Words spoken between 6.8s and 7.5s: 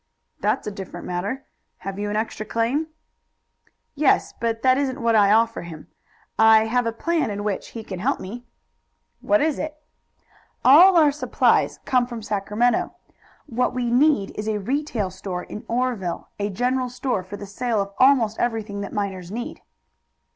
a plan in